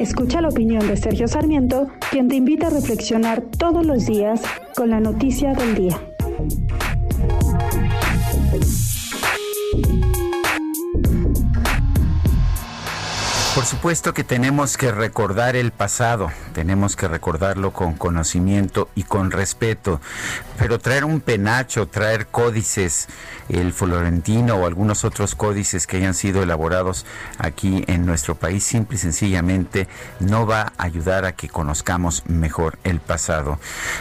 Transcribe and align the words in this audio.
Escucha 0.00 0.40
la 0.40 0.48
opinión 0.48 0.88
de 0.88 0.96
Sergio 0.96 1.28
Sarmiento, 1.28 1.88
quien 2.10 2.26
te 2.28 2.36
invita 2.36 2.68
a 2.68 2.70
reflexionar 2.70 3.42
todos 3.42 3.84
los 3.84 4.06
días 4.06 4.40
con 4.74 4.88
la 4.88 4.98
noticia 4.98 5.52
del 5.52 5.74
día. 5.74 6.00
Por 13.54 13.66
supuesto 13.66 14.14
que 14.14 14.24
tenemos 14.24 14.78
que 14.78 14.90
recordar 14.90 15.54
el 15.54 15.70
pasado, 15.70 16.30
tenemos 16.52 16.96
que 16.96 17.08
recordarlo 17.08 17.72
con 17.72 17.94
conocimiento 17.94 18.88
y 18.94 19.04
con 19.04 19.30
respeto, 19.30 20.00
pero 20.58 20.78
traer 20.78 21.04
un 21.04 21.20
penacho, 21.20 21.88
traer 21.88 22.26
códices, 22.26 23.08
el 23.48 23.72
florentino 23.72 24.56
o 24.56 24.66
algunos 24.66 25.04
otros 25.04 25.34
códices 25.34 25.86
que 25.86 25.96
hayan 25.96 26.14
sido 26.14 26.42
elaborados 26.42 27.06
aquí 27.38 27.84
en 27.86 28.06
nuestro 28.06 28.34
país, 28.34 28.64
simple 28.64 28.96
y 28.96 28.98
sencillamente 28.98 29.88
no 30.20 30.46
va 30.46 30.72
a 30.76 30.84
ayudar 30.84 31.24
a 31.24 31.32
que 31.32 31.48
conozcamos 31.48 32.24
mejor 32.26 32.78
el 32.84 33.00
pasado. 33.00 33.58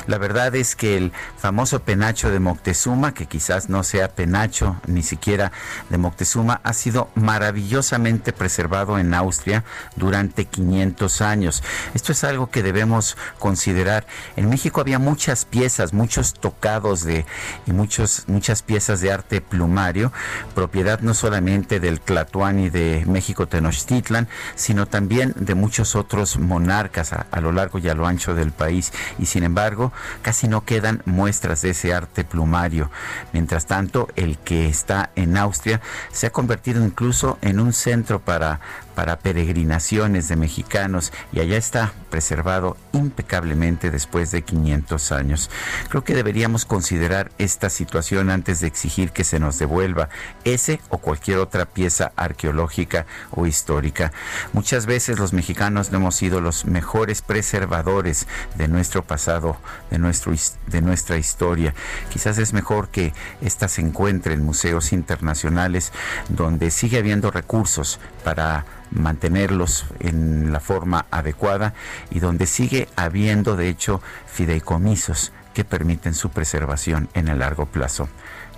La 0.07 0.17
verdad 0.17 0.55
es 0.55 0.75
que 0.75 0.97
el 0.97 1.11
famoso 1.37 1.79
penacho 1.79 2.29
de 2.29 2.39
Moctezuma, 2.39 3.13
que 3.13 3.25
quizás 3.25 3.69
no 3.69 3.83
sea 3.83 4.09
penacho 4.09 4.75
ni 4.87 5.03
siquiera 5.03 5.51
de 5.89 5.97
Moctezuma, 5.97 6.61
ha 6.63 6.73
sido 6.73 7.09
maravillosamente 7.15 8.33
preservado 8.33 8.99
en 8.99 9.13
Austria 9.13 9.63
durante 9.95 10.45
500 10.45 11.21
años. 11.21 11.63
Esto 11.93 12.11
es 12.11 12.23
algo 12.23 12.38
que 12.47 12.63
debemos 12.63 13.17
considerar. 13.39 14.05
En 14.35 14.49
México 14.49 14.81
había 14.81 14.99
muchas 14.99 15.45
piezas, 15.45 15.93
muchos 15.93 16.33
tocados 16.33 17.03
de 17.03 17.25
y 17.65 17.71
muchos 17.71 18.23
muchas 18.27 18.61
piezas 18.61 19.01
de 19.01 19.11
arte 19.11 19.41
plumario, 19.41 20.11
propiedad 20.55 20.99
no 21.01 21.13
solamente 21.13 21.79
del 21.79 21.99
Tlatuani 21.99 22.69
de 22.69 23.03
México 23.07 23.47
Tenochtitlan, 23.47 24.27
sino 24.55 24.85
también 24.85 25.33
de 25.37 25.55
muchos 25.55 25.95
otros 25.95 26.37
monarcas 26.37 27.13
a, 27.13 27.27
a 27.31 27.41
lo 27.41 27.51
largo 27.51 27.79
y 27.79 27.89
a 27.89 27.95
lo 27.95 28.07
ancho 28.07 28.35
del 28.35 28.51
país 28.51 28.91
y 29.17 29.25
sin 29.25 29.43
embargo 29.43 29.91
casi 30.21 30.47
no 30.47 30.65
quedan 30.65 31.01
muestras 31.05 31.61
de 31.61 31.71
ese 31.71 31.93
arte 31.93 32.23
plumario. 32.23 32.89
Mientras 33.33 33.65
tanto, 33.65 34.07
el 34.15 34.37
que 34.37 34.67
está 34.67 35.11
en 35.15 35.37
Austria 35.37 35.81
se 36.11 36.27
ha 36.27 36.31
convertido 36.31 36.83
incluso 36.83 37.37
en 37.41 37.59
un 37.59 37.73
centro 37.73 38.19
para 38.19 38.59
para 38.95 39.19
peregrinaciones 39.19 40.27
de 40.27 40.35
mexicanos 40.35 41.11
y 41.31 41.39
allá 41.39 41.57
está 41.57 41.93
preservado 42.09 42.77
impecablemente 42.91 43.91
después 43.91 44.31
de 44.31 44.41
500 44.41 45.11
años. 45.11 45.49
Creo 45.89 46.03
que 46.03 46.15
deberíamos 46.15 46.65
considerar 46.65 47.31
esta 47.37 47.69
situación 47.69 48.29
antes 48.29 48.59
de 48.59 48.67
exigir 48.67 49.11
que 49.11 49.23
se 49.23 49.39
nos 49.39 49.59
devuelva 49.59 50.09
ese 50.43 50.79
o 50.89 50.97
cualquier 50.97 51.39
otra 51.39 51.65
pieza 51.65 52.11
arqueológica 52.15 53.05
o 53.31 53.45
histórica. 53.45 54.11
Muchas 54.53 54.85
veces 54.85 55.19
los 55.19 55.33
mexicanos 55.33 55.91
no 55.91 55.97
hemos 55.97 56.15
sido 56.15 56.41
los 56.41 56.65
mejores 56.65 57.21
preservadores 57.21 58.27
de 58.55 58.67
nuestro 58.67 59.03
pasado, 59.03 59.57
de, 59.91 59.99
nuestro, 59.99 60.33
de 60.67 60.81
nuestra 60.81 61.17
historia. 61.17 61.73
Quizás 62.09 62.37
es 62.37 62.53
mejor 62.53 62.89
que 62.89 63.13
ésta 63.41 63.67
se 63.67 63.81
encuentre 63.81 64.33
en 64.33 64.43
museos 64.43 64.93
internacionales 64.93 65.91
donde 66.29 66.71
sigue 66.71 66.97
habiendo 66.97 67.31
recursos 67.31 67.99
para 68.23 68.65
mantenerlos 68.91 69.85
en 69.99 70.51
la 70.51 70.59
forma 70.59 71.05
adecuada 71.11 71.73
y 72.09 72.19
donde 72.19 72.45
sigue 72.45 72.87
habiendo 72.95 73.55
de 73.55 73.69
hecho 73.69 74.01
fideicomisos 74.25 75.31
que 75.53 75.63
permiten 75.63 76.13
su 76.13 76.29
preservación 76.29 77.09
en 77.13 77.27
el 77.27 77.39
largo 77.39 77.65
plazo. 77.65 78.09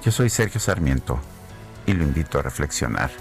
Yo 0.04 0.12
soy 0.12 0.30
Sergio 0.30 0.60
Sarmiento 0.60 1.20
y 1.86 1.94
lo 1.94 2.04
invito 2.04 2.40
a 2.40 2.42
reflexionar. 2.42 3.12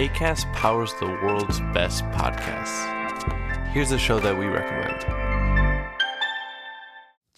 ACAST 0.00 0.50
powers 0.54 0.94
the 0.94 1.04
world's 1.04 1.60
best 1.74 2.04
podcasts. 2.06 2.86
Here's 3.74 3.92
a 3.92 3.98
show 3.98 4.18
that 4.18 4.36
we 4.36 4.46
recommend. 4.46 5.19